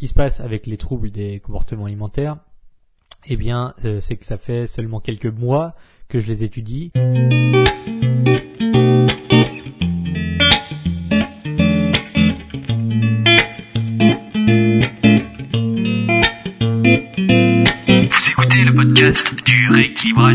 [0.00, 2.38] qui se passe avec les troubles des comportements alimentaires,
[3.26, 5.74] eh bien, euh, c'est que ça fait seulement quelques mois
[6.08, 6.90] que je les étudie.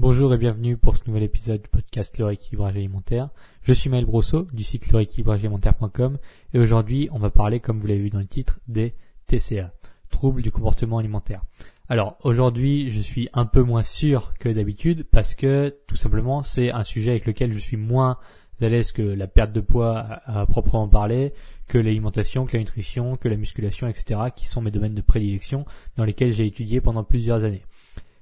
[0.00, 3.28] Bonjour et bienvenue pour ce nouvel épisode du podcast Le rééquilibrage alimentaire.
[3.60, 6.16] Je suis Maël Brosseau du site lerééquilibragealimentaire.com
[6.54, 8.94] et aujourd'hui on va parler, comme vous l'avez vu dans le titre, des
[9.26, 9.74] TCA,
[10.08, 11.42] troubles du comportement alimentaire.
[11.90, 16.70] Alors aujourd'hui je suis un peu moins sûr que d'habitude parce que tout simplement c'est
[16.72, 18.16] un sujet avec lequel je suis moins
[18.62, 21.34] à l'aise que la perte de poids à, proprement parler,
[21.68, 25.66] que l'alimentation, que la nutrition, que la musculation, etc., qui sont mes domaines de prédilection
[25.96, 27.66] dans lesquels j'ai étudié pendant plusieurs années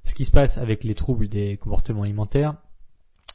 [0.09, 2.57] ce qui se passe avec les troubles des comportements alimentaires,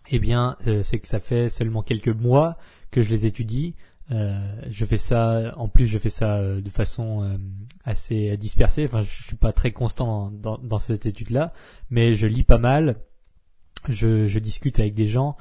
[0.09, 2.57] eh bien, euh, c'est que ça fait seulement quelques mois
[2.91, 3.75] que je les étudie.
[4.11, 7.39] Euh, je fais ça, en plus, je fais ça euh, de façon
[7.85, 8.85] assez dispersée.
[8.85, 11.53] Enfin, je suis pas très constant dans, cette étude-là,
[11.89, 12.97] mais je lis pas mal.
[13.87, 15.37] Je, je discute avec des gens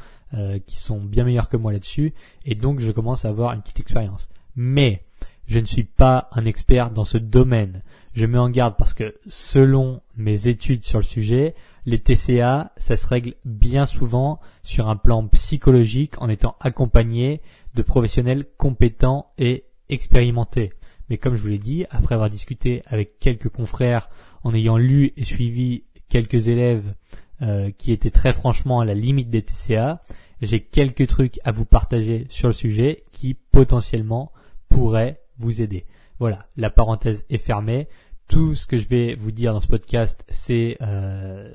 [0.66, 2.14] qui sont bien meilleurs que moi là-dessus,
[2.46, 4.30] et donc je commence à avoir une petite expérience.
[4.56, 5.04] Mais
[5.46, 7.82] je ne suis pas un expert dans ce domaine.
[8.14, 11.54] Je mets en garde parce que selon mes études sur le sujet,
[11.84, 17.40] les TCA, ça se règle bien souvent sur un plan psychologique en étant accompagné
[17.74, 20.72] de professionnels compétents et expérimentés.
[21.08, 24.08] Mais comme je vous l'ai dit, après avoir discuté avec quelques confrères,
[24.44, 26.94] en ayant lu et suivi quelques élèves
[27.42, 30.02] euh, qui étaient très franchement à la limite des TCA,
[30.40, 34.32] j'ai quelques trucs à vous partager sur le sujet qui potentiellement
[34.68, 35.84] pourraient vous aider.
[36.18, 37.88] Voilà, la parenthèse est fermée.
[38.28, 41.52] Tout ce que je vais vous dire dans ce podcast, c'est euh,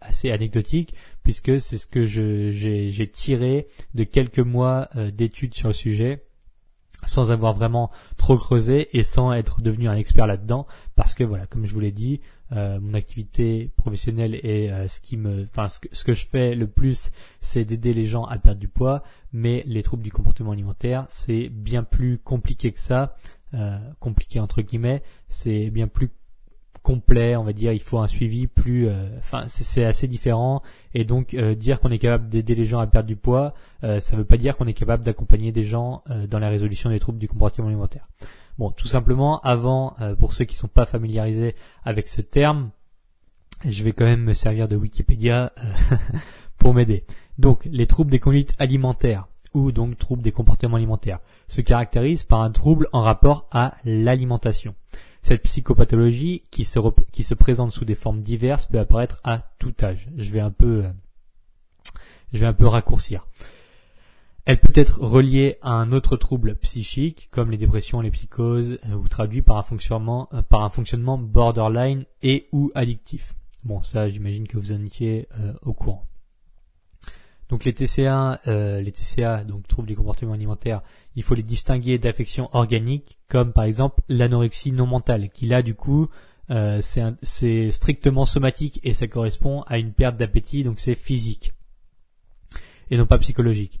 [0.00, 5.74] assez anecdotique puisque c'est ce que j'ai tiré de quelques mois euh, d'études sur le
[5.74, 6.24] sujet
[7.06, 10.66] sans avoir vraiment trop creusé et sans être devenu un expert là-dedans
[10.96, 12.20] parce que voilà comme je vous l'ai dit
[12.52, 15.66] euh, mon activité professionnelle et ce qui me enfin
[16.04, 17.10] que je fais le plus
[17.40, 19.02] c'est d'aider les gens à perdre du poids
[19.32, 23.14] mais les troubles du comportement alimentaire c'est bien plus compliqué que ça
[23.52, 26.10] euh, compliqué entre guillemets, c'est bien plus
[26.82, 27.72] complet, on va dire.
[27.72, 30.62] Il faut un suivi plus, euh, enfin, c'est assez différent.
[30.94, 34.12] Et donc euh, dire qu'on est capable d'aider les gens à perdre du poids, ça
[34.12, 37.18] ne veut pas dire qu'on est capable d'accompagner des gens dans la résolution des troubles
[37.18, 38.06] du comportement alimentaire.
[38.58, 42.70] Bon, tout simplement, avant, pour ceux qui sont pas familiarisés avec ce terme,
[43.64, 45.52] je vais quand même me servir de Wikipédia
[46.58, 47.04] pour m'aider.
[47.38, 52.42] Donc, les troubles des conduites alimentaires ou donc troubles des comportements alimentaires, se caractérise par
[52.42, 54.74] un trouble en rapport à l'alimentation.
[55.22, 60.08] Cette psychopathologie qui se, présente sous des formes diverses peut apparaître à tout âge.
[60.16, 60.90] Je vais un peu, euh,
[62.32, 63.26] je vais un peu raccourcir.
[64.46, 68.94] Elle peut être reliée à un autre trouble psychique, comme les dépressions, les psychoses, euh,
[68.94, 73.34] ou traduit par un fonctionnement, euh, par un fonctionnement borderline et ou addictif.
[73.62, 75.28] Bon, ça, j'imagine que vous en étiez
[75.60, 76.09] au courant.
[77.50, 80.82] Donc les TCA, euh, les TCA, donc troubles du comportement alimentaire,
[81.16, 85.74] il faut les distinguer d'affections organiques, comme par exemple l'anorexie non mentale, qui là du
[85.74, 86.08] coup
[86.50, 91.52] euh, c'est strictement somatique et ça correspond à une perte d'appétit, donc c'est physique
[92.90, 93.80] et non pas psychologique.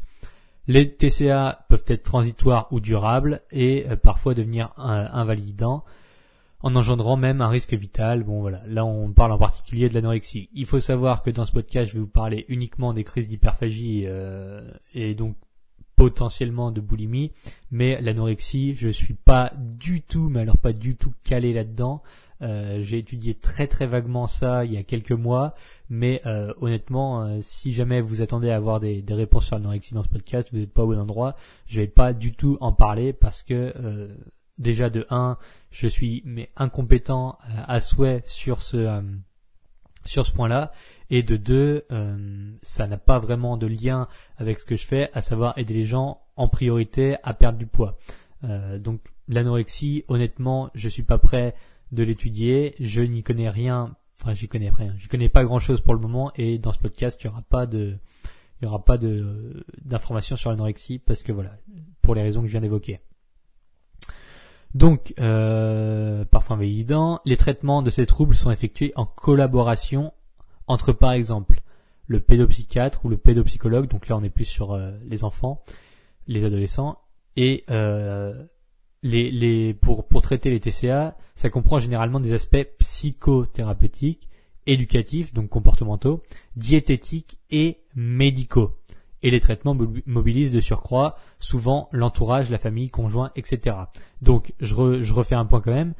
[0.66, 5.84] Les TCA peuvent être transitoires ou durables et euh, parfois devenir invalidants
[6.62, 8.24] en engendrant même un risque vital.
[8.24, 10.48] Bon voilà, là on parle en particulier de l'anorexie.
[10.52, 14.04] Il faut savoir que dans ce podcast, je vais vous parler uniquement des crises d'hyperphagie
[14.06, 15.36] euh, et donc
[15.96, 17.30] potentiellement de boulimie,
[17.70, 22.02] mais l'anorexie, je suis pas du tout, mais alors pas du tout calé là-dedans.
[22.42, 25.54] Euh, j'ai étudié très très vaguement ça il y a quelques mois,
[25.90, 30.08] mais euh, honnêtement, si jamais vous attendez à avoir des, réponses sur l'anorexie dans ce
[30.08, 31.36] podcast, vous n'êtes pas au bon endroit.
[31.66, 33.74] Je vais pas du tout en parler parce que
[34.60, 35.36] déjà de 1,
[35.70, 39.02] je suis mais incompétent euh, à souhait sur ce euh,
[40.04, 40.72] sur ce point-là.
[41.10, 45.10] Et de 2, euh, ça n'a pas vraiment de lien avec ce que je fais,
[45.12, 47.98] à savoir aider les gens en priorité à perdre du poids.
[48.78, 51.54] donc l'anorexie, honnêtement, je suis pas prêt
[51.92, 55.94] de l'étudier, je n'y connais rien, enfin j'y connais rien, j'y connais pas grand-chose pour
[55.94, 56.32] le moment.
[56.36, 57.98] Et dans ce podcast, il y aura pas de
[58.62, 61.56] il aura pas d'informations sur l'anorexie parce que voilà,
[62.02, 63.00] pour les raisons que je viens d'évoquer.
[64.74, 70.12] Donc, euh, parfois invalidant, les traitements de ces troubles sont effectués en collaboration
[70.66, 71.60] entre, par exemple,
[72.06, 73.88] le pédopsychiatre ou le pédopsychologue.
[73.88, 75.62] Donc là, on est plus sur euh, les enfants,
[76.26, 76.98] les adolescents.
[77.36, 78.44] Et euh,
[79.02, 84.28] les, les, pour, pour traiter les TCA, ça comprend généralement des aspects psychothérapeutiques,
[84.66, 86.22] éducatifs, donc comportementaux,
[86.56, 88.76] diététiques et médicaux.
[89.22, 89.76] Et les traitements
[90.06, 93.76] mobilisent de surcroît souvent l'entourage, la famille, conjoint, etc.
[94.22, 95.94] Donc je, je refais un point quand même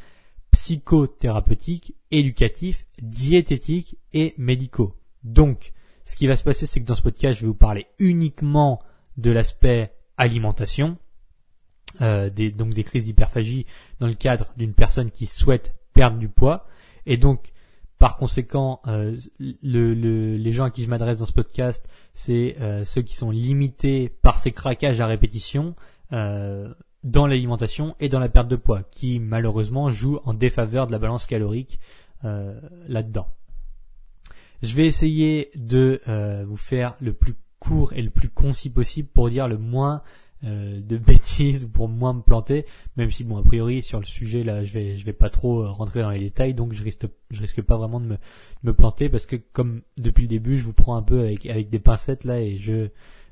[0.51, 4.97] psychothérapeutique, éducatif, diététique et médicaux.
[5.23, 5.73] Donc,
[6.05, 8.81] ce qui va se passer, c'est que dans ce podcast, je vais vous parler uniquement
[9.17, 10.99] de l'aspect alimentation,
[12.01, 13.67] euh, donc des crises d'hyperphagie
[14.01, 16.67] dans le cadre d'une personne qui souhaite perdre du poids.
[17.07, 17.53] Et donc,
[18.01, 23.03] par conséquent, euh, les gens à qui je m'adresse dans ce podcast, c'est euh, ceux
[23.03, 25.77] qui sont limités par ces craquages à répétition
[26.11, 30.99] dans l'alimentation et dans la perte de poids, qui malheureusement jouent en défaveur de la
[30.99, 31.79] balance calorique
[32.23, 33.29] là-dedans.
[34.63, 36.01] Je vais essayer de
[36.49, 40.03] vous faire le plus court et le plus concis possible pour dire le moins
[40.45, 42.65] euh, de bêtises pour moins me planter
[42.97, 45.63] même si bon a priori sur le sujet là je vais je vais pas trop
[45.63, 48.17] euh, rentrer dans les détails donc je risque je risque pas vraiment de me,
[48.63, 51.69] me planter parce que comme depuis le début je vous prends un peu avec avec
[51.69, 52.89] des pincettes là et je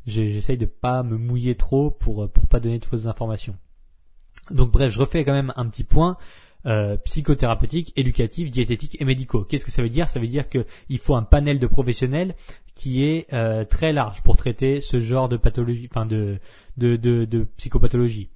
[0.06, 3.56] j'essaye de pas me mouiller trop pour pour pas donner de fausses informations
[4.50, 6.16] donc bref je refais quand même un petit point
[6.66, 9.44] euh, psychothérapeutiques, éducatifs, diététiques et médicaux.
[9.44, 10.08] Qu'est-ce que ça veut dire?
[10.08, 12.34] Ça veut dire qu'il faut un panel de professionnels
[12.78, 16.38] qui est euh, très large pour traiter ce genre de pathologie, enfin de,
[16.76, 18.30] de, de, de psychopathologie.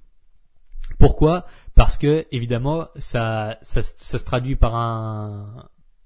[0.99, 1.45] Pourquoi?
[1.75, 5.45] Parce que évidemment, ça, ça, ça se traduit par un,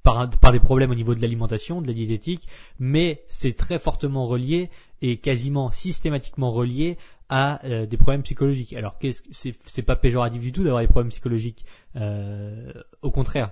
[0.03, 2.47] par, par, des problèmes au niveau de l'alimentation, de la diététique,
[2.79, 4.69] mais c'est très fortement relié
[5.01, 6.97] et quasiment systématiquement relié
[7.29, 8.73] à euh, des problèmes psychologiques.
[8.73, 11.65] Alors qu'est-ce c'est c'est pas péjoratif du tout d'avoir des problèmes psychologiques.
[11.95, 13.51] Euh, au contraire,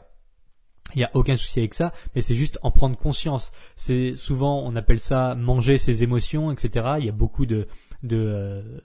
[0.95, 3.51] il n'y a aucun souci avec ça, mais c'est juste en prendre conscience.
[3.75, 6.95] C'est souvent on appelle ça manger ses émotions, etc.
[6.99, 7.67] Il y a beaucoup de
[8.03, 8.81] de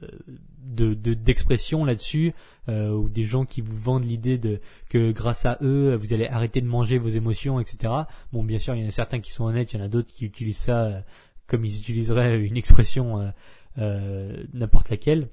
[0.77, 2.33] euh, d'expressions là-dessus
[2.69, 6.27] euh, ou des gens qui vous vendent l'idée de que grâce à eux vous allez
[6.27, 7.93] arrêter de manger vos émotions etc
[8.33, 9.89] bon bien sûr il y en a certains qui sont honnêtes il y en a
[9.89, 11.03] d'autres qui utilisent ça
[11.49, 13.33] comme ils utiliseraient une expression
[13.79, 15.29] euh, n'importe laquelle.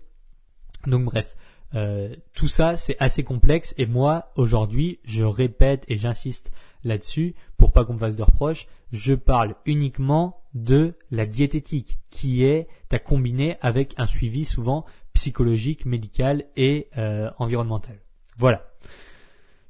[0.85, 1.35] Donc bref,
[1.75, 6.51] euh, tout ça c'est assez complexe et moi aujourd'hui je répète et j'insiste
[6.83, 12.43] là-dessus pour pas qu'on me fasse de reproches, je parle uniquement de la diététique qui
[12.43, 17.99] est à combiner avec un suivi souvent psychologique, médical et euh, environnemental.
[18.37, 18.63] Voilà.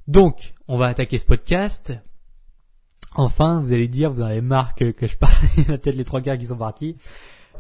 [0.08, 1.94] Donc, on va attaquer ce podcast.
[3.16, 5.78] Enfin, vous allez dire, vous en avez marre que, que je parle, il y a
[5.78, 6.98] peut-être les trois gars qui sont partis.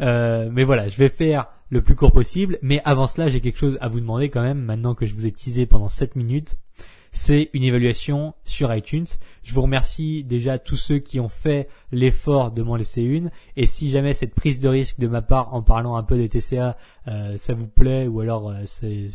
[0.01, 2.59] Euh, mais voilà, je vais faire le plus court possible.
[2.61, 5.25] Mais avant cela, j'ai quelque chose à vous demander quand même, maintenant que je vous
[5.25, 6.57] ai teasé pendant 7 minutes.
[7.11, 9.07] C'est une évaluation sur iTunes.
[9.43, 13.31] Je vous remercie déjà tous ceux qui ont fait l'effort de m'en laisser une.
[13.55, 16.29] Et si jamais cette prise de risque de ma part en parlant un peu des
[16.29, 16.77] TCA,
[17.07, 19.05] euh, ça vous plaît, ou alors euh, c'est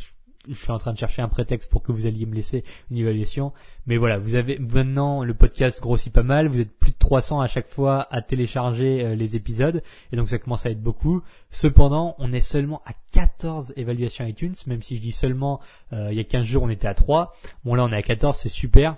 [0.49, 2.99] je suis en train de chercher un prétexte pour que vous alliez me laisser une
[2.99, 3.53] évaluation.
[3.87, 6.49] Mais voilà, vous avez maintenant le podcast grossit pas mal.
[6.49, 10.29] Vous êtes plus de 300 à chaque fois à télécharger euh, les épisodes, et donc
[10.29, 11.23] ça commence à être beaucoup.
[11.50, 15.61] Cependant, on est seulement à 14 évaluations iTunes, même si je dis seulement,
[15.93, 17.35] euh, il y a 15 jours on était à 3.
[17.65, 18.97] Bon là on est à 14, c'est super.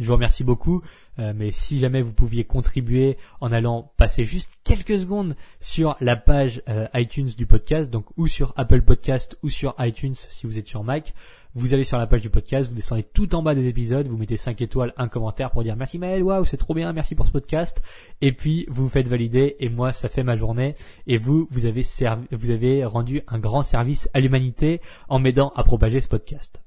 [0.00, 0.82] Je vous remercie beaucoup,
[1.20, 6.16] euh, mais si jamais vous pouviez contribuer en allant passer juste quelques secondes sur la
[6.16, 10.58] page euh, iTunes du podcast, donc ou sur Apple Podcast ou sur iTunes si vous
[10.58, 11.14] êtes sur Mac,
[11.54, 14.16] vous allez sur la page du podcast, vous descendez tout en bas des épisodes, vous
[14.16, 17.26] mettez 5 étoiles, un commentaire pour dire merci Maël, waouh c'est trop bien, merci pour
[17.26, 17.80] ce podcast,
[18.20, 20.74] et puis vous vous faites valider et moi ça fait ma journée.
[21.06, 25.52] Et vous vous avez servi, vous avez rendu un grand service à l'humanité en m'aidant
[25.54, 26.63] à propager ce podcast.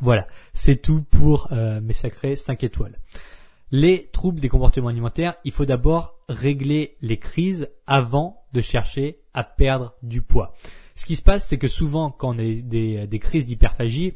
[0.00, 2.98] Voilà, c'est tout pour euh, mes sacrés 5 étoiles.
[3.70, 9.44] Les troubles des comportements alimentaires, il faut d'abord régler les crises avant de chercher à
[9.44, 10.54] perdre du poids.
[10.94, 14.14] Ce qui se passe, c'est que souvent, quand on a des, crises d'hyperphagie,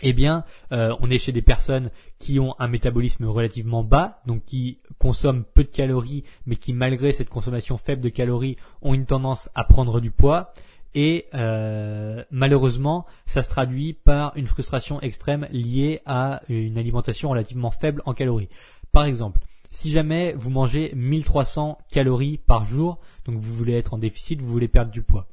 [0.00, 4.44] eh bien, euh, on est chez des personnes qui ont un métabolisme relativement bas, donc
[4.44, 9.06] qui consomment peu de calories, mais qui, malgré cette consommation faible de calories, ont une
[9.06, 10.54] tendance à prendre du poids
[10.94, 17.70] et euh, malheureusement ça se traduit par une frustration extrême liée à une alimentation relativement
[17.70, 18.48] faible en calories.
[18.92, 23.98] Par exemple, si jamais vous mangez 1300 calories par jour, donc vous voulez être en
[23.98, 25.26] déficit, vous voulez perdre du poids,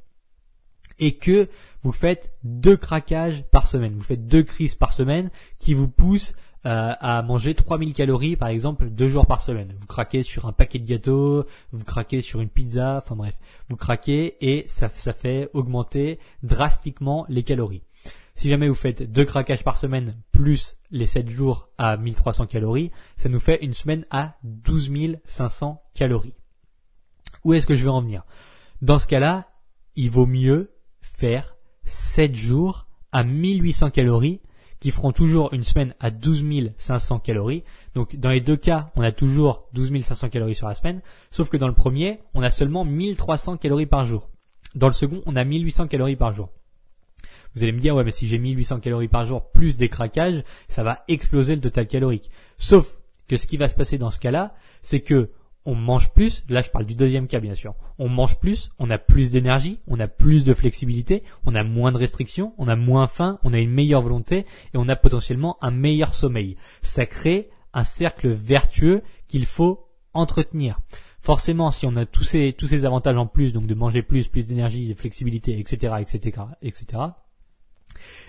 [0.98, 1.48] et que
[1.82, 6.34] vous faites deux craquages par semaine, vous faites deux crises par semaine qui vous poussent
[6.66, 9.74] euh, à manger 3000 calories par exemple deux jours par semaine.
[9.78, 13.38] Vous craquez sur un paquet de gâteaux, vous craquez sur une pizza, enfin bref,
[13.68, 17.82] vous craquez et ça, ça fait augmenter drastiquement les calories.
[18.34, 22.90] Si jamais vous faites deux craquages par semaine plus les 7 jours à 1300 calories,
[23.16, 26.34] ça nous fait une semaine à 12 500 calories.
[27.44, 28.24] Où est-ce que je veux en venir?
[28.82, 29.50] Dans ce cas-là,
[29.96, 34.40] il vaut mieux faire 7 jours à 1800 calories
[34.80, 36.44] qui feront toujours une semaine à 12
[36.78, 37.62] 500 calories.
[37.94, 41.48] Donc dans les deux cas, on a toujours 12 500 calories sur la semaine, sauf
[41.48, 44.28] que dans le premier, on a seulement 1300 calories par jour.
[44.74, 46.50] Dans le second, on a 1800 calories par jour.
[47.54, 50.44] Vous allez me dire, ouais, mais si j'ai 1800 calories par jour plus des craquages,
[50.68, 52.30] ça va exploser le total calorique.
[52.58, 55.30] Sauf que ce qui va se passer dans ce cas-là, c'est que
[55.64, 58.90] on mange plus, là je parle du deuxième cas bien sûr, on mange plus, on
[58.90, 62.76] a plus d'énergie, on a plus de flexibilité, on a moins de restrictions, on a
[62.76, 66.56] moins faim, on a une meilleure volonté et on a potentiellement un meilleur sommeil.
[66.82, 70.80] Ça crée un cercle vertueux qu'il faut entretenir.
[71.20, 74.26] Forcément, si on a tous ces, tous ces avantages en plus, donc de manger plus,
[74.26, 77.02] plus d'énergie, de flexibilité, etc., etc., etc.,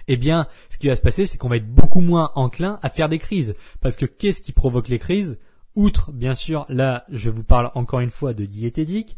[0.07, 2.89] eh bien, ce qui va se passer, c'est qu'on va être beaucoup moins enclin à
[2.89, 3.55] faire des crises.
[3.79, 5.39] Parce que qu'est-ce qui provoque les crises?
[5.75, 9.17] Outre, bien sûr, là, je vous parle encore une fois de diététique,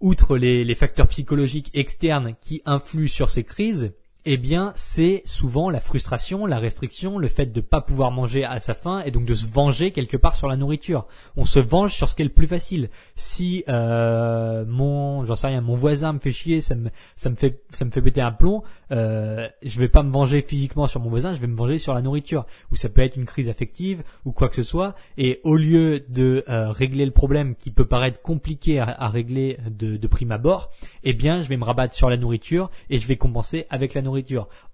[0.00, 3.92] outre les, les facteurs psychologiques externes qui influent sur ces crises,
[4.24, 8.44] eh bien, c'est souvent la frustration, la restriction, le fait de ne pas pouvoir manger
[8.44, 11.06] à sa faim et donc de se venger quelque part sur la nourriture.
[11.36, 12.88] On se venge sur ce qui est le plus facile.
[13.16, 17.34] Si euh, mon, j'en sais rien, mon voisin me fait chier, ça me, ça me
[17.34, 18.62] fait, ça me fait péter un plomb,
[18.92, 21.92] euh, je vais pas me venger physiquement sur mon voisin, je vais me venger sur
[21.92, 22.46] la nourriture.
[22.70, 24.94] Ou ça peut être une crise affective ou quoi que ce soit.
[25.18, 29.58] Et au lieu de euh, régler le problème qui peut paraître compliqué à, à régler
[29.68, 30.70] de, de prime abord,
[31.02, 34.02] eh bien, je vais me rabattre sur la nourriture et je vais compenser avec la
[34.02, 34.11] nourriture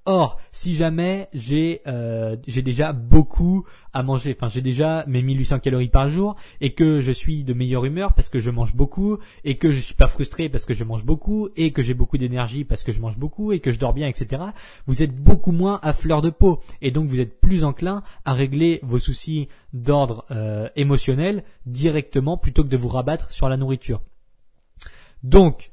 [0.04, 5.58] Or, si jamais j'ai euh, j'ai déjà beaucoup à manger, enfin j'ai déjà mes 1800
[5.58, 9.18] calories par jour et que je suis de meilleure humeur parce que je mange beaucoup
[9.44, 12.16] et que je suis pas frustré parce que je mange beaucoup et que j'ai beaucoup
[12.16, 14.42] d'énergie parce que je mange beaucoup et que je dors bien, etc.
[14.86, 18.32] Vous êtes beaucoup moins à fleur de peau et donc vous êtes plus enclin à
[18.32, 24.00] régler vos soucis d'ordre euh, émotionnel directement plutôt que de vous rabattre sur la nourriture.
[25.22, 25.72] Donc,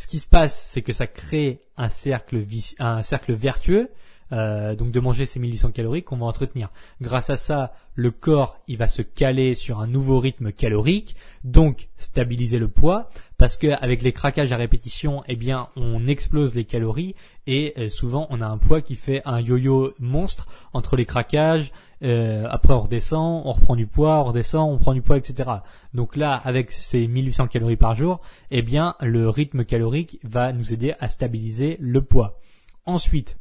[0.00, 2.42] ce qui se passe, c'est que ça crée un cercle,
[2.78, 3.90] un cercle vertueux,
[4.32, 6.70] euh, donc de manger ces 1800 calories qu'on va entretenir.
[7.00, 11.88] Grâce à ça, le corps, il va se caler sur un nouveau rythme calorique, donc
[11.98, 17.14] stabiliser le poids, parce qu'avec les craquages à répétition, eh bien, on explose les calories
[17.46, 21.72] et euh, souvent on a un poids qui fait un yo-yo monstre entre les craquages,
[22.02, 25.50] euh, après on redescend, on reprend du poids, on redescend, on prend du poids, etc.
[25.92, 28.20] Donc là, avec ces 1800 calories par jour,
[28.50, 32.38] eh bien, le rythme calorique va nous aider à stabiliser le poids.
[32.86, 33.38] Ensuite,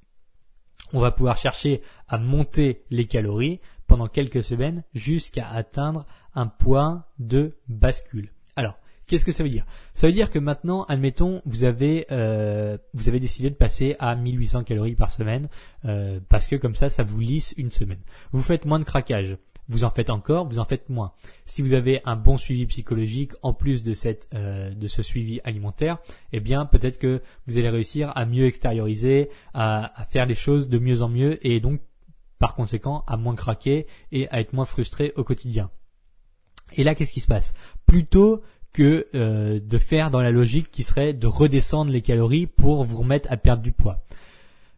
[0.94, 6.06] on va pouvoir chercher à monter les calories pendant quelques semaines jusqu'à atteindre
[6.36, 8.32] un point de bascule.
[8.56, 8.78] Alors,
[9.10, 9.66] Qu'est-ce que ça veut dire?
[9.96, 14.94] Ça veut dire que maintenant, admettons, vous avez euh, décidé de passer à 1800 calories
[14.94, 15.50] par semaine
[15.86, 18.02] euh, parce que comme ça, ça vous lisse une semaine.
[18.32, 19.36] Vous faites moins de craquage.
[19.70, 21.14] Vous en faites encore, vous en faites moins.
[21.46, 25.40] Si vous avez un bon suivi psychologique en plus de cette euh, de ce suivi
[25.44, 26.00] alimentaire,
[26.34, 30.70] eh bien peut-être que vous allez réussir à mieux extérioriser, à, à faire les choses
[30.70, 31.82] de mieux en mieux et donc
[32.40, 35.70] par conséquent à moins craquer et à être moins frustré au quotidien.
[36.74, 37.54] Et là, qu'est-ce qui se passe?
[37.86, 38.42] Plutôt
[38.74, 42.98] que euh, de faire dans la logique qui serait de redescendre les calories pour vous
[42.98, 44.04] remettre à perdre du poids.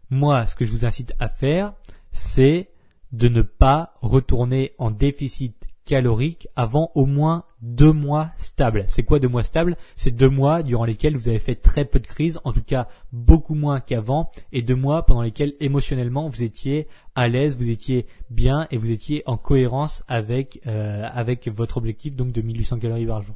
[0.09, 1.73] Moi, ce que je vous incite à faire,
[2.11, 2.69] c'est
[3.11, 8.85] de ne pas retourner en déficit calorique avant au moins deux mois stables.
[8.87, 9.75] C'est quoi deux mois stables?
[9.95, 12.87] C'est deux mois durant lesquels vous avez fait très peu de crises, en tout cas
[13.11, 18.05] beaucoup moins qu'avant, et deux mois pendant lesquels émotionnellement vous étiez à l'aise, vous étiez
[18.29, 23.05] bien et vous étiez en cohérence avec euh, avec votre objectif donc de 1800 calories
[23.05, 23.35] par jour.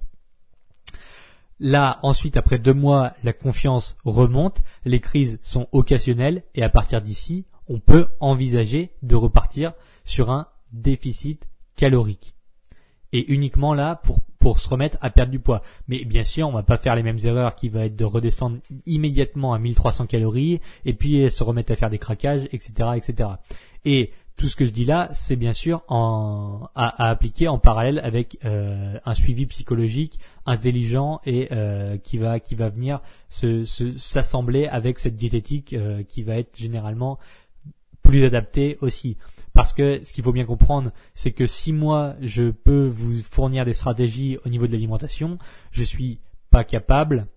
[1.60, 7.02] Là, ensuite, après deux mois, la confiance remonte, les crises sont occasionnelles et à partir
[7.02, 12.34] d'ici, on peut envisager de repartir sur un déficit calorique.
[13.12, 15.62] Et uniquement là pour, pour se remettre à perdre du poids.
[15.88, 18.58] Mais bien sûr, on va pas faire les mêmes erreurs qui va être de redescendre
[18.86, 23.30] immédiatement à 1300 calories et puis se remettre à faire des craquages, etc., etc.
[23.86, 28.38] Et tout ce que je dis là, c'est bien sûr à, appliquer en parallèle avec
[28.44, 35.00] euh, un suivi psychologique intelligent et euh, qui va qui va venir se, s'assembler avec
[35.00, 37.18] cette diététique euh, qui va être généralement
[38.06, 39.18] plus adaptée aussi.
[39.54, 43.66] Parce que ce qu'il faut bien comprendre, c'est que si moi je peux vous fournir
[43.66, 45.38] des stratégies au niveau de l'alimentation,
[45.72, 46.20] je suis
[46.50, 47.28] pas capable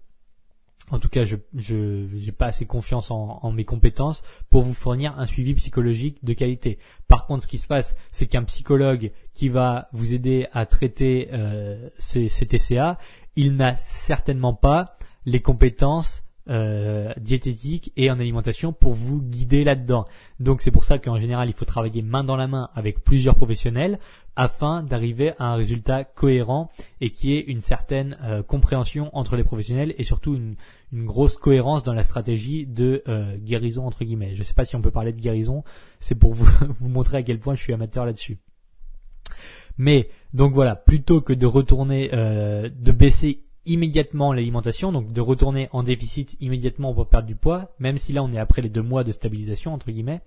[0.90, 5.26] en tout cas, je n'ai pas assez confiance en, mes compétences pour vous fournir un
[5.26, 6.78] suivi psychologique de qualité.
[7.08, 11.28] Par contre, ce qui se passe, c'est qu'un psychologue qui va vous aider à traiter
[11.32, 12.98] euh, ces, TCA,
[13.37, 14.96] il n'a certainement pas
[15.26, 20.07] les compétences euh, diététique et en alimentation pour vous guider là-dedans.
[20.40, 23.35] Donc c'est pour ça qu'en général il faut travailler main dans la main avec plusieurs
[23.35, 23.99] professionnels
[24.35, 29.45] afin d'arriver à un résultat cohérent et qui ait une certaine euh, compréhension entre les
[29.45, 30.57] professionnels et surtout une,
[31.05, 34.35] grosse cohérence dans la stratégie de euh, guérison entre guillemets.
[34.35, 35.64] Je ne sais pas si on peut parler de guérison,
[36.00, 36.49] c'est pour vous,
[36.81, 38.38] vous montrer à quel point je suis amateur là-dessus.
[39.76, 45.82] Mais donc voilà, plutôt que de retourner, de baisser immédiatement l'alimentation, donc de retourner en
[45.82, 49.04] déficit immédiatement pour perdre du poids, même si là on est après les deux mois
[49.04, 50.20] de stabilisation entre guillemets,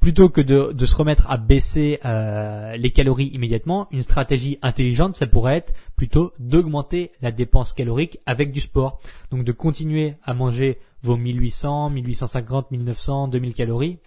[0.00, 5.26] plutôt que de, se remettre à baisser euh, les calories immédiatement, une stratégie intelligente, ça
[5.26, 9.00] pourrait être plutôt d'augmenter la dépense calorique avec du sport.
[9.30, 13.98] Donc de continuer à manger vos 1800, 1850, 1900, 2000 calories.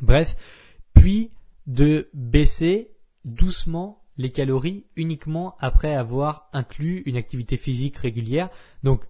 [0.00, 0.36] Bref,
[0.94, 1.30] puis
[1.66, 2.90] de baisser
[3.24, 8.50] doucement les calories uniquement après avoir inclus une activité physique régulière.
[8.82, 9.04] Donc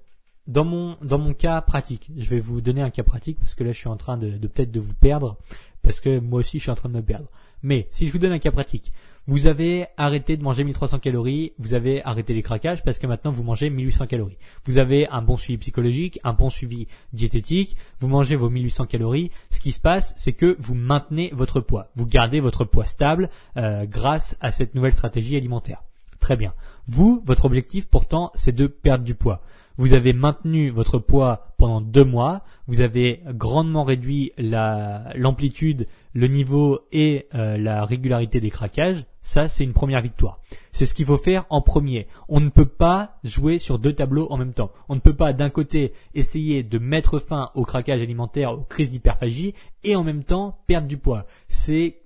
[0.47, 3.65] dans mon dans mon cas pratique, je vais vous donner un cas pratique parce que
[3.65, 5.39] là je suis en train de, de peut-être de vous perdre
[5.83, 7.29] parce que moi aussi je suis en train de me perdre.
[7.63, 8.93] Mais si je vous donne un cas pratique,
[9.27, 13.31] vous avez arrêté de manger 1300 calories, vous avez arrêté les craquages parce que maintenant
[13.31, 14.39] vous mangez 1800 calories.
[14.65, 19.31] Vous avez un bon suivi psychologique, un bon suivi diététique, vous mangez vos 1800 calories.
[19.51, 21.91] Ce qui se passe, c'est que vous maintenez votre poids.
[21.95, 25.85] Vous gardez votre poids stable euh, grâce à cette nouvelle stratégie alimentaire.
[26.19, 26.55] Très bien.
[26.89, 29.43] Vous, votre objectif pourtant, c'est de perdre du poids
[29.77, 36.81] vous avez maintenu votre poids pendant deux mois, vous avez grandement réduit l'amplitude, le niveau
[36.93, 40.41] et euh, la régularité des craquages, ça c'est une première victoire.
[40.73, 42.07] C'est ce qu'il faut faire en premier.
[42.29, 44.71] On ne peut pas jouer sur deux tableaux en même temps.
[44.89, 48.91] On ne peut pas d'un côté essayer de mettre fin au craquage alimentaire, aux crises
[48.91, 51.27] d'hyperphagie, et en même temps perdre du poids.
[51.49, 51.99] C'est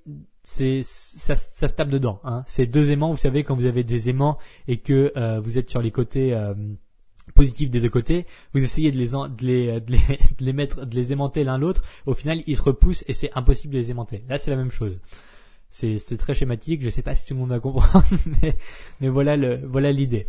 [0.48, 2.20] c'est ça, ça, se tape dedans.
[2.22, 2.44] Hein.
[2.46, 3.10] C'est deux aimants.
[3.10, 6.32] Vous savez quand vous avez des aimants et que euh, vous êtes sur les côtés
[6.32, 6.54] euh,
[7.34, 10.00] positifs des deux côtés, vous essayez de les, de les,
[10.38, 13.30] de les, mettre, de les aimanter l'un l'autre, au final ils se repoussent et c'est
[13.34, 14.24] impossible de les aimanter.
[14.28, 15.00] Là c'est la même chose.
[15.70, 18.06] C'est, c'est très schématique, je sais pas si tout le monde va comprendre,
[18.42, 18.56] mais,
[19.00, 20.26] mais voilà le, voilà l'idée.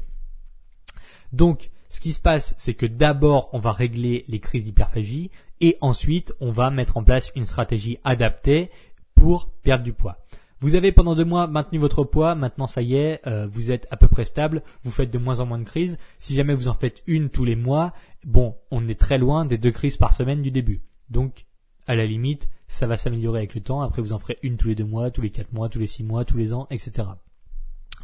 [1.32, 5.32] Donc, ce qui se passe, c'est que d'abord, on va régler les crises d'hyperphagie
[5.62, 8.70] et ensuite, on va mettre en place une stratégie adaptée
[9.16, 10.18] pour perdre du poids.
[10.60, 13.88] Vous avez pendant deux mois maintenu votre poids, maintenant ça y est, euh, vous êtes
[13.92, 16.00] à peu près stable, vous faites de moins en moins de crises.
[16.18, 17.94] Si jamais vous en faites une tous les mois,
[18.26, 20.82] bon, on est très loin des deux crises par semaine du début.
[21.12, 21.46] Donc,
[21.86, 23.82] à la limite, ça va s'améliorer avec le temps.
[23.82, 25.88] Après, vous en ferez une tous les deux mois, tous les quatre mois, tous les
[25.88, 27.08] six mois, tous les ans, etc.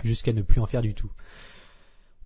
[0.04, 1.12] Jusqu'à ne plus en faire du tout.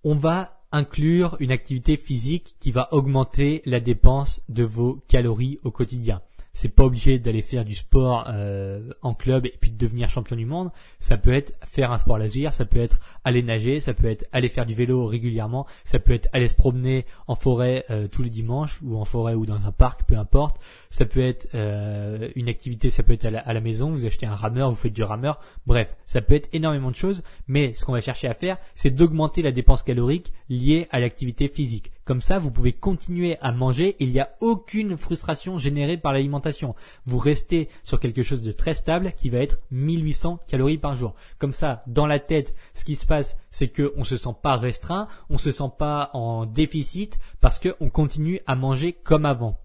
[0.04, 5.72] On va inclure une activité physique qui va augmenter la dépense de vos calories au
[5.72, 6.22] quotidien
[6.58, 10.36] c'est pas obligé d'aller faire du sport euh, en club et puis de devenir champion
[10.36, 10.72] du monde.
[11.00, 14.26] Ça peut être faire un sport loisir, ça peut être aller nager, ça peut être
[14.32, 18.24] aller faire du vélo régulièrement, ça peut être aller se promener en forêt euh, tous
[18.24, 20.60] les dimanches ou en forêt ou dans un parc, peu importe.
[20.90, 24.08] Ça peut être euh, une activité, ça peut être à la, à la, maison, vous
[24.08, 25.40] achetez un rameur, vous faites du rameur.
[25.68, 28.90] Bref, ça peut être énormément de choses, mais ce qu'on va chercher à faire, c'est
[28.90, 31.92] d'augmenter la dépense calorique liée à l'activité physique.
[32.08, 33.98] Comme ça, vous pouvez continuer à manger.
[34.00, 36.74] Il n'y a aucune frustration générée par l'alimentation.
[37.04, 41.16] Vous restez sur quelque chose de très stable qui va être 1800 calories par jour.
[41.38, 44.56] Comme ça, dans la tête, ce qui se passe, c'est qu'on ne se sent pas
[44.56, 49.60] restreint, on ne se sent pas en déficit parce qu'on continue à manger comme avant.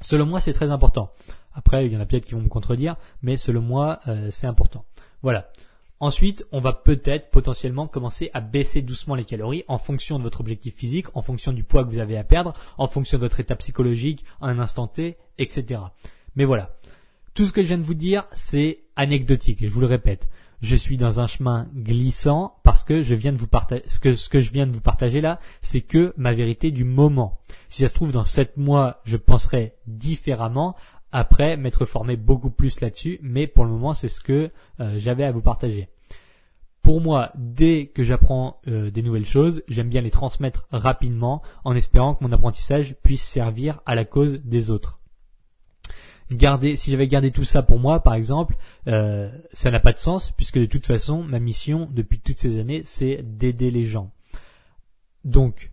[0.00, 1.12] Selon moi, c'est très important.
[1.52, 4.46] Après, il y en a peut-être qui vont me contredire, mais selon moi, euh, c'est
[4.46, 4.86] important.
[5.20, 5.50] Voilà.
[6.00, 10.40] Ensuite, on va peut-être potentiellement commencer à baisser doucement les calories en fonction de votre
[10.40, 13.40] objectif physique, en fonction du poids que vous avez à perdre, en fonction de votre
[13.40, 15.80] état psychologique à un instant T, etc.
[16.36, 16.76] Mais voilà.
[17.34, 20.28] Tout ce que je viens de vous dire, c'est anecdotique, je vous le répète.
[20.60, 24.14] Je suis dans un chemin glissant parce que je viens de vous partager, ce que,
[24.14, 27.38] ce que je viens de vous partager là, c'est que ma vérité du moment.
[27.68, 30.74] Si ça se trouve, dans sept mois, je penserai différemment
[31.12, 35.24] après m'être formé beaucoup plus là-dessus, mais pour le moment c'est ce que euh, j'avais
[35.24, 35.88] à vous partager.
[36.82, 41.74] Pour moi, dès que j'apprends euh, des nouvelles choses, j'aime bien les transmettre rapidement en
[41.74, 44.98] espérant que mon apprentissage puisse servir à la cause des autres.
[46.30, 49.98] Garder, si j'avais gardé tout ça pour moi, par exemple, euh, ça n'a pas de
[49.98, 54.10] sens puisque de toute façon, ma mission depuis toutes ces années, c'est d'aider les gens.
[55.24, 55.72] Donc,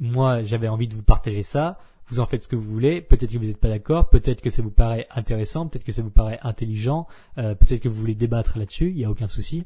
[0.00, 1.78] moi, j'avais envie de vous partager ça
[2.12, 3.00] vous en faites ce que vous voulez.
[3.00, 6.02] Peut-être que vous n'êtes pas d'accord, peut-être que ça vous paraît intéressant, peut-être que ça
[6.02, 7.06] vous paraît intelligent,
[7.38, 9.64] euh, peut-être que vous voulez débattre là-dessus, il n'y a aucun souci.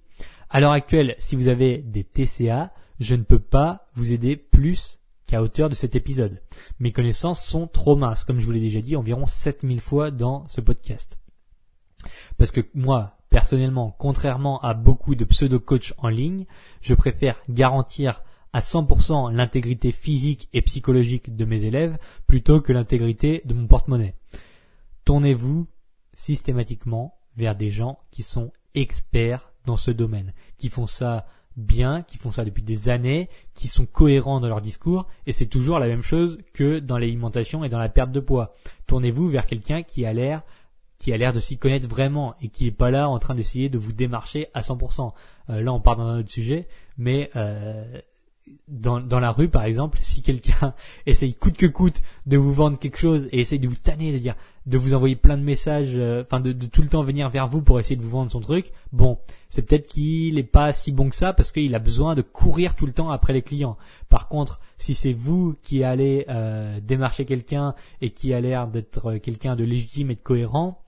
[0.49, 5.01] À l'heure actuelle, si vous avez des TCA, je ne peux pas vous aider plus
[5.27, 6.41] qu'à hauteur de cet épisode.
[6.79, 10.47] Mes connaissances sont trop minces, comme je vous l'ai déjà dit environ 7000 fois dans
[10.47, 11.19] ce podcast.
[12.39, 16.47] Parce que moi, personnellement, contrairement à beaucoup de pseudo-coachs en ligne,
[16.81, 18.23] je préfère garantir
[18.57, 24.15] à 100% l'intégrité physique et psychologique de mes élèves plutôt que l'intégrité de mon porte-monnaie.
[25.05, 25.67] Tournez-vous
[26.15, 31.27] systématiquement vers des gens qui sont experts dans ce domaine, qui font ça
[31.59, 35.49] bien, qui font ça depuis des années, qui sont cohérents dans leur discours, et c'est
[35.49, 38.55] toujours la même chose que dans l'alimentation et dans la perte de poids.
[38.87, 40.43] Tournez-vous vers quelqu'un qui a l'air
[40.99, 43.69] qui a l'air de s'y connaître vraiment et qui est pas là en train d'essayer
[43.69, 45.13] de vous démarcher à 100%.
[45.51, 48.01] Euh, là, on part dans un autre sujet, mais euh,
[48.69, 50.75] dans, dans la rue, par exemple, si quelqu'un
[51.07, 54.19] essaye coûte que coûte de vous vendre quelque chose et essaye de vous tanner, de
[54.19, 54.35] dire,
[54.67, 57.49] de vous envoyer plein de messages, euh, enfin de, de, tout le temps venir vers
[57.49, 60.93] vous pour essayer de vous vendre son truc, bon, c'est peut-être qu'il est pas si
[60.93, 63.77] bon que ça parce qu'il a besoin de courir tout le temps après les clients.
[64.09, 69.17] Par contre, si c'est vous qui allez euh, démarcher quelqu'un et qui a l'air d'être
[69.19, 70.83] quelqu'un de légitime et de cohérent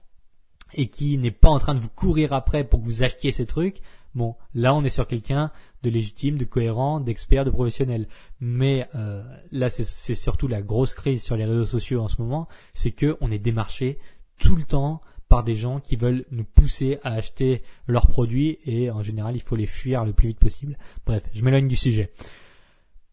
[0.73, 3.45] et qui n'est pas en train de vous courir après pour que vous achetiez ces
[3.45, 3.81] trucs,
[4.15, 5.51] Bon, là on est sur quelqu'un
[5.83, 8.07] de légitime, de cohérent, d'expert, de professionnel.
[8.39, 12.47] Mais euh, là c'est surtout la grosse crise sur les réseaux sociaux en ce moment,
[12.73, 13.99] c'est que on est démarché
[14.37, 18.89] tout le temps par des gens qui veulent nous pousser à acheter leurs produits et
[18.89, 20.77] en général il faut les fuir le plus vite possible.
[21.05, 22.11] Bref, je m'éloigne du sujet.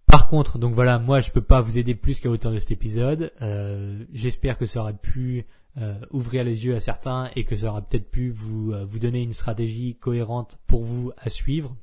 [0.06, 2.70] Par contre, donc voilà, moi je peux pas vous aider plus qu'à hauteur de cet
[2.70, 3.32] épisode.
[3.42, 5.44] Euh, j'espère que ça aurait pu
[5.78, 8.98] euh, ouvrir les yeux à certains et que ça aura peut-être pu vous, euh, vous
[8.98, 11.76] donner une stratégie cohérente pour vous à suivre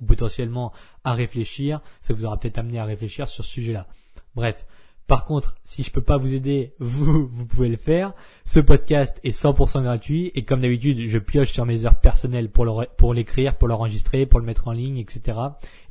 [0.00, 0.72] ou potentiellement
[1.04, 1.80] à réfléchir.
[2.02, 3.86] Ça vous aura peut-être amené à réfléchir sur ce sujet-là.
[4.34, 4.66] Bref.
[5.06, 8.12] Par contre, si je peux pas vous aider, vous, vous pouvez le faire.
[8.44, 13.14] Ce podcast est 100% gratuit et comme d'habitude, je pioche sur mes heures personnelles pour
[13.14, 15.38] l'écrire, pour l'enregistrer, pour le mettre en ligne, etc.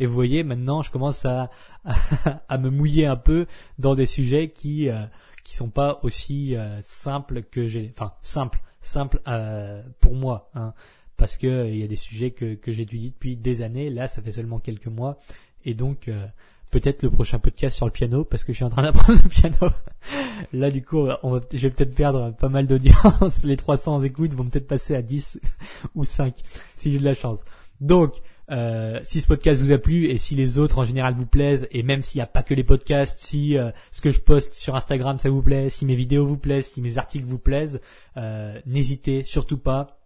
[0.02, 1.50] Et vous voyez, maintenant, je commence à,
[2.50, 3.46] à, me mouiller un peu
[3.80, 5.06] dans des sujets qui, euh,
[5.46, 10.74] qui sont pas aussi euh, simples que j'ai, enfin simples, simples euh, pour moi, hein,
[11.18, 13.90] parce que euh, il y a des sujets que que j'étudie depuis des années.
[13.92, 15.20] Là, ça fait seulement quelques mois,
[15.64, 16.10] et donc
[16.72, 19.30] peut-être le prochain podcast sur le piano, parce que je suis en train d'apprendre le
[19.30, 19.72] piano.
[20.52, 23.44] Là, du coup, on va, je vais peut-être perdre pas mal d'audience.
[23.44, 25.40] Les 300 écoutes vont peut-être passer à 10
[25.94, 26.42] ou 5
[26.76, 27.46] si j'ai de la chance.
[27.82, 28.16] Donc,
[28.52, 31.68] euh, si ce podcast vous a plu et si les autres en général vous plaisent
[31.72, 34.54] et même s'il n'y a pas que les podcasts, si euh, ce que je poste
[34.54, 37.82] sur Instagram ça vous plaît, si mes vidéos vous plaisent, si mes articles vous plaisent,
[38.18, 40.00] euh, n'hésitez surtout pas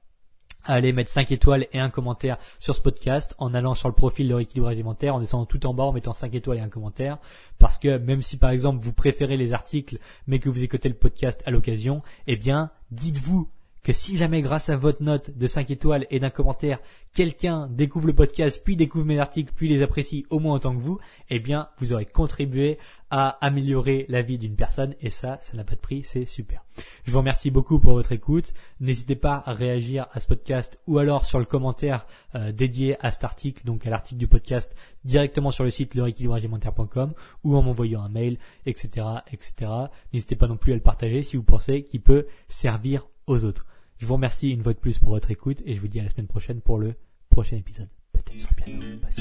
[0.65, 3.95] à aller mettre 5 étoiles et un commentaire sur ce podcast en allant sur le
[3.95, 6.69] profil de rééquilibrage alimentaire, en descendant tout en bas en mettant 5 étoiles et un
[6.69, 7.17] commentaire.
[7.59, 10.95] Parce que même si par exemple vous préférez les articles mais que vous écoutez le
[10.95, 13.49] podcast à l'occasion, eh bien dites-vous
[13.83, 16.79] que si jamais grâce à votre note de 5 étoiles et d'un commentaire,
[17.13, 20.81] quelqu'un découvre le podcast, puis découvre mes articles, puis les apprécie au moins autant que
[20.81, 22.77] vous, eh bien, vous aurez contribué
[23.09, 26.63] à améliorer la vie d'une personne et ça, ça n'a pas de prix, c'est super.
[27.05, 28.53] Je vous remercie beaucoup pour votre écoute.
[28.79, 33.11] N'hésitez pas à réagir à ce podcast ou alors sur le commentaire euh, dédié à
[33.11, 37.13] cet article, donc à l'article du podcast directement sur le site leréquilibragealimentaire.com
[37.43, 39.71] ou en m'envoyant un mail, etc., etc.
[40.13, 43.65] N'hésitez pas non plus à le partager si vous pensez qu'il peut servir aux autres.
[43.99, 46.03] Je vous remercie une fois de plus pour votre écoute et je vous dis à
[46.03, 46.93] la semaine prochaine pour le
[47.29, 47.89] prochain épisode.
[48.13, 49.11] Peut-être sur le piano, pas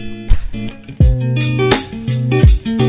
[2.71, 2.88] sûr.